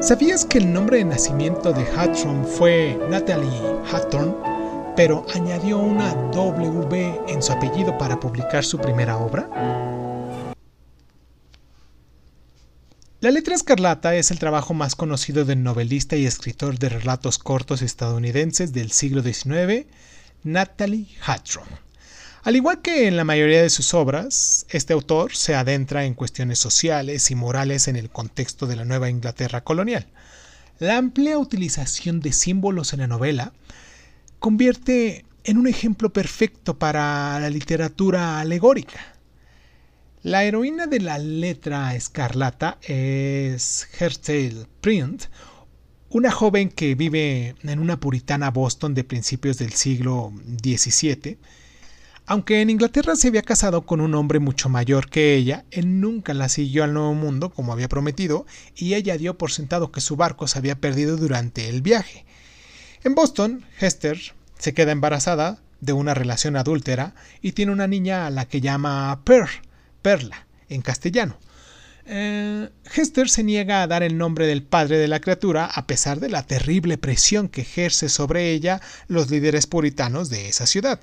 ¿Sabías 0.00 0.44
que 0.44 0.58
el 0.58 0.72
nombre 0.72 0.98
de 0.98 1.04
nacimiento 1.04 1.72
de 1.72 1.84
Hawthorne 1.84 2.46
fue 2.46 2.96
Natalie 3.10 3.50
Hawthorne, 3.90 4.32
pero 4.94 5.26
añadió 5.34 5.78
una 5.78 6.14
W 6.30 7.20
en 7.26 7.42
su 7.42 7.50
apellido 7.50 7.98
para 7.98 8.20
publicar 8.20 8.64
su 8.64 8.78
primera 8.78 9.16
obra? 9.16 9.50
La 13.20 13.32
letra 13.32 13.56
escarlata 13.56 14.14
es 14.14 14.30
el 14.30 14.38
trabajo 14.38 14.72
más 14.72 14.94
conocido 14.94 15.44
del 15.44 15.64
novelista 15.64 16.14
y 16.14 16.26
escritor 16.26 16.78
de 16.78 16.90
relatos 16.90 17.38
cortos 17.38 17.82
estadounidenses 17.82 18.72
del 18.72 18.92
siglo 18.92 19.20
XIX, 19.22 19.86
Natalie 20.44 21.08
Hawthorne. 21.26 21.87
Al 22.42 22.56
igual 22.56 22.80
que 22.82 23.08
en 23.08 23.16
la 23.16 23.24
mayoría 23.24 23.62
de 23.62 23.70
sus 23.70 23.94
obras, 23.94 24.64
este 24.70 24.92
autor 24.92 25.34
se 25.34 25.54
adentra 25.54 26.04
en 26.04 26.14
cuestiones 26.14 26.58
sociales 26.58 27.30
y 27.30 27.34
morales 27.34 27.88
en 27.88 27.96
el 27.96 28.10
contexto 28.10 28.66
de 28.66 28.76
la 28.76 28.84
Nueva 28.84 29.10
Inglaterra 29.10 29.64
colonial. 29.64 30.06
La 30.78 30.96
amplia 30.96 31.38
utilización 31.38 32.20
de 32.20 32.32
símbolos 32.32 32.92
en 32.92 33.00
la 33.00 33.08
novela 33.08 33.52
convierte 34.38 35.24
en 35.42 35.58
un 35.58 35.66
ejemplo 35.66 36.12
perfecto 36.12 36.78
para 36.78 37.40
la 37.40 37.50
literatura 37.50 38.38
alegórica. 38.38 39.00
La 40.22 40.44
heroína 40.44 40.86
de 40.86 41.00
la 41.00 41.18
letra 41.18 41.94
escarlata 41.94 42.78
es 42.82 43.88
Hertale 43.98 44.66
Print, 44.80 45.24
una 46.10 46.30
joven 46.30 46.70
que 46.70 46.94
vive 46.94 47.56
en 47.62 47.78
una 47.80 47.98
puritana 47.98 48.50
Boston 48.50 48.94
de 48.94 49.04
principios 49.04 49.58
del 49.58 49.72
siglo 49.72 50.32
XVII. 50.62 51.38
Aunque 52.30 52.60
en 52.60 52.68
Inglaterra 52.68 53.16
se 53.16 53.28
había 53.28 53.40
casado 53.40 53.86
con 53.86 54.02
un 54.02 54.14
hombre 54.14 54.38
mucho 54.38 54.68
mayor 54.68 55.08
que 55.08 55.34
ella, 55.34 55.64
él 55.70 55.98
nunca 55.98 56.34
la 56.34 56.50
siguió 56.50 56.84
al 56.84 56.92
Nuevo 56.92 57.14
Mundo 57.14 57.48
como 57.48 57.72
había 57.72 57.88
prometido 57.88 58.44
y 58.76 58.92
ella 58.92 59.16
dio 59.16 59.38
por 59.38 59.50
sentado 59.50 59.92
que 59.92 60.02
su 60.02 60.14
barco 60.14 60.46
se 60.46 60.58
había 60.58 60.78
perdido 60.78 61.16
durante 61.16 61.70
el 61.70 61.80
viaje. 61.80 62.26
En 63.02 63.14
Boston, 63.14 63.64
Hester 63.80 64.20
se 64.58 64.74
queda 64.74 64.92
embarazada 64.92 65.62
de 65.80 65.94
una 65.94 66.12
relación 66.12 66.56
adúltera 66.56 67.14
y 67.40 67.52
tiene 67.52 67.72
una 67.72 67.86
niña 67.86 68.26
a 68.26 68.30
la 68.30 68.44
que 68.44 68.60
llama 68.60 69.22
Pearl, 69.24 69.48
Perla, 70.02 70.46
en 70.68 70.82
castellano. 70.82 71.38
Eh, 72.04 72.68
Hester 72.94 73.30
se 73.30 73.42
niega 73.42 73.82
a 73.82 73.86
dar 73.86 74.02
el 74.02 74.18
nombre 74.18 74.46
del 74.46 74.62
padre 74.62 74.98
de 74.98 75.08
la 75.08 75.20
criatura 75.20 75.64
a 75.64 75.86
pesar 75.86 76.20
de 76.20 76.28
la 76.28 76.42
terrible 76.42 76.98
presión 76.98 77.48
que 77.48 77.62
ejerce 77.62 78.10
sobre 78.10 78.50
ella 78.50 78.82
los 79.06 79.30
líderes 79.30 79.66
puritanos 79.66 80.28
de 80.28 80.50
esa 80.50 80.66
ciudad. 80.66 81.00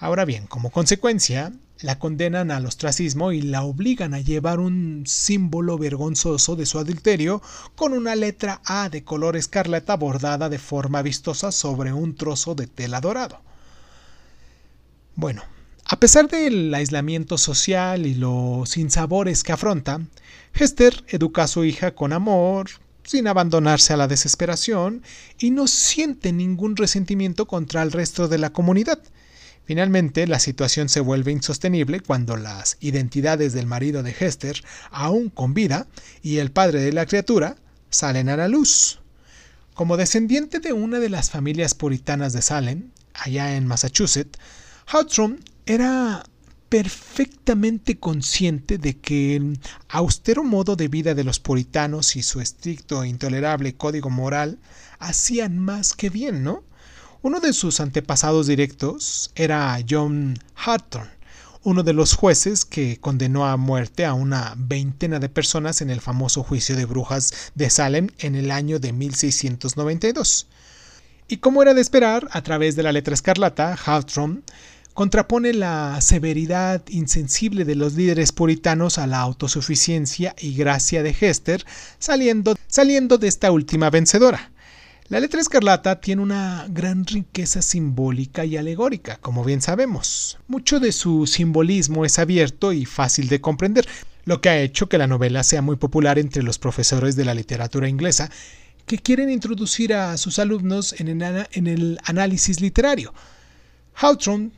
Ahora 0.00 0.24
bien, 0.24 0.46
como 0.46 0.70
consecuencia, 0.70 1.52
la 1.80 1.98
condenan 1.98 2.50
al 2.50 2.66
ostracismo 2.66 3.32
y 3.32 3.42
la 3.42 3.62
obligan 3.62 4.14
a 4.14 4.20
llevar 4.20 4.60
un 4.60 5.04
símbolo 5.06 5.76
vergonzoso 5.76 6.54
de 6.54 6.66
su 6.66 6.78
adulterio 6.78 7.42
con 7.74 7.92
una 7.92 8.14
letra 8.14 8.60
A 8.64 8.88
de 8.88 9.02
color 9.02 9.36
escarlata 9.36 9.96
bordada 9.96 10.48
de 10.48 10.58
forma 10.58 11.02
vistosa 11.02 11.50
sobre 11.50 11.92
un 11.92 12.14
trozo 12.14 12.54
de 12.54 12.66
tela 12.66 13.00
dorado. 13.00 13.40
Bueno, 15.16 15.42
a 15.84 15.98
pesar 15.98 16.28
del 16.28 16.72
aislamiento 16.74 17.36
social 17.36 18.06
y 18.06 18.14
los 18.14 18.70
sinsabores 18.70 19.42
que 19.42 19.52
afronta, 19.52 20.00
Hester 20.54 21.04
educa 21.08 21.44
a 21.44 21.48
su 21.48 21.64
hija 21.64 21.92
con 21.92 22.12
amor, 22.12 22.68
sin 23.02 23.26
abandonarse 23.26 23.94
a 23.94 23.96
la 23.96 24.06
desesperación, 24.06 25.02
y 25.38 25.50
no 25.50 25.66
siente 25.66 26.32
ningún 26.32 26.76
resentimiento 26.76 27.46
contra 27.46 27.82
el 27.82 27.90
resto 27.90 28.28
de 28.28 28.38
la 28.38 28.50
comunidad. 28.50 29.00
Finalmente, 29.68 30.26
la 30.26 30.38
situación 30.38 30.88
se 30.88 31.00
vuelve 31.00 31.30
insostenible 31.30 32.00
cuando 32.00 32.38
las 32.38 32.78
identidades 32.80 33.52
del 33.52 33.66
marido 33.66 34.02
de 34.02 34.16
Hester, 34.18 34.64
aún 34.90 35.28
con 35.28 35.52
vida, 35.52 35.86
y 36.22 36.38
el 36.38 36.50
padre 36.50 36.80
de 36.80 36.94
la 36.94 37.04
criatura, 37.04 37.54
salen 37.90 38.30
a 38.30 38.38
la 38.38 38.48
luz. 38.48 39.00
Como 39.74 39.98
descendiente 39.98 40.60
de 40.60 40.72
una 40.72 41.00
de 41.00 41.10
las 41.10 41.28
familias 41.28 41.74
puritanas 41.74 42.32
de 42.32 42.40
Salem, 42.40 42.92
allá 43.12 43.56
en 43.56 43.66
Massachusetts, 43.66 44.38
Hawthorne 44.86 45.40
era 45.66 46.24
perfectamente 46.70 47.98
consciente 47.98 48.78
de 48.78 48.96
que 48.96 49.36
el 49.36 49.60
austero 49.90 50.44
modo 50.44 50.76
de 50.76 50.88
vida 50.88 51.14
de 51.14 51.24
los 51.24 51.40
puritanos 51.40 52.16
y 52.16 52.22
su 52.22 52.40
estricto 52.40 53.02
e 53.02 53.08
intolerable 53.08 53.74
código 53.74 54.08
moral 54.08 54.60
hacían 54.98 55.58
más 55.58 55.92
que 55.92 56.08
bien, 56.08 56.42
¿no? 56.42 56.64
Uno 57.20 57.40
de 57.40 57.52
sus 57.52 57.80
antepasados 57.80 58.46
directos 58.46 59.32
era 59.34 59.76
John 59.88 60.38
Hawthorne, 60.54 61.10
uno 61.64 61.82
de 61.82 61.92
los 61.92 62.14
jueces 62.14 62.64
que 62.64 62.98
condenó 63.00 63.44
a 63.44 63.56
muerte 63.56 64.04
a 64.04 64.14
una 64.14 64.54
veintena 64.56 65.18
de 65.18 65.28
personas 65.28 65.80
en 65.80 65.90
el 65.90 66.00
famoso 66.00 66.44
juicio 66.44 66.76
de 66.76 66.84
brujas 66.84 67.50
de 67.56 67.70
Salem 67.70 68.06
en 68.20 68.36
el 68.36 68.52
año 68.52 68.78
de 68.78 68.92
1692. 68.92 70.46
Y 71.26 71.38
como 71.38 71.60
era 71.60 71.74
de 71.74 71.80
esperar, 71.80 72.28
a 72.30 72.42
través 72.42 72.76
de 72.76 72.84
la 72.84 72.92
letra 72.92 73.14
escarlata, 73.14 73.76
Hawthorne 73.84 74.42
contrapone 74.94 75.54
la 75.54 76.00
severidad 76.00 76.82
insensible 76.88 77.64
de 77.64 77.74
los 77.74 77.94
líderes 77.94 78.30
puritanos 78.30 78.96
a 78.96 79.08
la 79.08 79.18
autosuficiencia 79.18 80.36
y 80.38 80.54
gracia 80.54 81.02
de 81.02 81.16
Hester, 81.20 81.66
saliendo, 81.98 82.54
saliendo 82.68 83.18
de 83.18 83.26
esta 83.26 83.50
última 83.50 83.90
vencedora. 83.90 84.52
La 85.10 85.20
letra 85.20 85.40
escarlata 85.40 86.02
tiene 86.02 86.20
una 86.20 86.66
gran 86.68 87.06
riqueza 87.06 87.62
simbólica 87.62 88.44
y 88.44 88.58
alegórica, 88.58 89.16
como 89.22 89.42
bien 89.42 89.62
sabemos. 89.62 90.36
Mucho 90.48 90.80
de 90.80 90.92
su 90.92 91.26
simbolismo 91.26 92.04
es 92.04 92.18
abierto 92.18 92.74
y 92.74 92.84
fácil 92.84 93.30
de 93.30 93.40
comprender, 93.40 93.88
lo 94.26 94.42
que 94.42 94.50
ha 94.50 94.60
hecho 94.60 94.90
que 94.90 94.98
la 94.98 95.06
novela 95.06 95.44
sea 95.44 95.62
muy 95.62 95.76
popular 95.76 96.18
entre 96.18 96.42
los 96.42 96.58
profesores 96.58 97.16
de 97.16 97.24
la 97.24 97.32
literatura 97.32 97.88
inglesa 97.88 98.30
que 98.84 98.98
quieren 98.98 99.30
introducir 99.30 99.94
a 99.94 100.14
sus 100.18 100.38
alumnos 100.38 100.94
en 100.98 101.22
el, 101.66 101.98
análisis 102.04 102.60
literario. 102.60 103.14
Hawthorne 103.94 104.50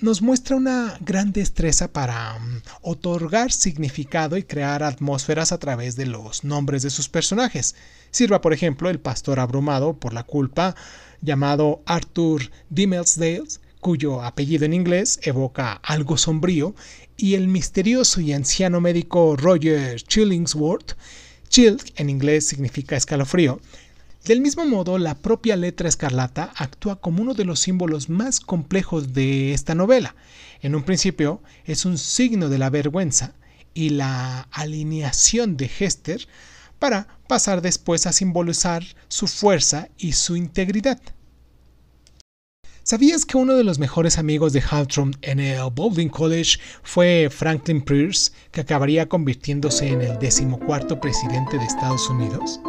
nos 0.00 0.20
muestra 0.20 0.56
una 0.56 0.98
gran 1.00 1.32
destreza 1.32 1.92
para 1.92 2.38
mm, 2.38 2.62
otorgar 2.82 3.50
significado 3.50 4.36
y 4.36 4.42
crear 4.42 4.82
atmósferas 4.82 5.52
a 5.52 5.58
través 5.58 5.96
de 5.96 6.06
los 6.06 6.44
nombres 6.44 6.82
de 6.82 6.90
sus 6.90 7.08
personajes. 7.08 7.74
Sirva, 8.10 8.40
por 8.40 8.52
ejemplo, 8.52 8.90
el 8.90 9.00
pastor 9.00 9.40
abrumado 9.40 9.94
por 9.94 10.12
la 10.12 10.22
culpa, 10.22 10.74
llamado 11.22 11.82
Arthur 11.86 12.50
Dimmelsdale, 12.68 13.44
cuyo 13.80 14.22
apellido 14.22 14.64
en 14.64 14.74
inglés 14.74 15.18
evoca 15.22 15.72
algo 15.82 16.18
sombrío, 16.18 16.74
y 17.16 17.34
el 17.34 17.48
misterioso 17.48 18.20
y 18.20 18.34
anciano 18.34 18.80
médico 18.80 19.36
Roger 19.36 20.02
Chillingsworth, 20.02 20.92
chill 21.48 21.78
en 21.96 22.10
inglés 22.10 22.46
significa 22.46 22.96
escalofrío, 22.96 23.60
del 24.26 24.40
mismo 24.40 24.66
modo, 24.66 24.98
la 24.98 25.14
propia 25.14 25.54
letra 25.54 25.88
escarlata 25.88 26.52
actúa 26.56 27.00
como 27.00 27.22
uno 27.22 27.34
de 27.34 27.44
los 27.44 27.60
símbolos 27.60 28.08
más 28.08 28.40
complejos 28.40 29.12
de 29.12 29.54
esta 29.54 29.76
novela. 29.76 30.16
En 30.62 30.74
un 30.74 30.82
principio 30.82 31.40
es 31.64 31.84
un 31.84 31.96
signo 31.96 32.48
de 32.48 32.58
la 32.58 32.68
vergüenza 32.68 33.34
y 33.72 33.90
la 33.90 34.48
alineación 34.50 35.56
de 35.56 35.70
Hester 35.78 36.26
para 36.80 37.06
pasar 37.28 37.62
después 37.62 38.08
a 38.08 38.12
simbolizar 38.12 38.82
su 39.06 39.28
fuerza 39.28 39.90
y 39.96 40.14
su 40.14 40.34
integridad. 40.34 41.00
¿Sabías 42.82 43.24
que 43.24 43.36
uno 43.36 43.54
de 43.54 43.62
los 43.64 43.78
mejores 43.78 44.18
amigos 44.18 44.52
de 44.52 44.60
Hawthorne 44.60 45.16
en 45.22 45.38
el 45.38 45.70
Bowling 45.70 46.08
College 46.08 46.58
fue 46.82 47.28
Franklin 47.30 47.80
Pierce, 47.80 48.32
que 48.50 48.62
acabaría 48.62 49.08
convirtiéndose 49.08 49.86
en 49.86 50.02
el 50.02 50.18
decimocuarto 50.18 51.00
presidente 51.00 51.58
de 51.58 51.64
Estados 51.64 52.08
Unidos? 52.10 52.60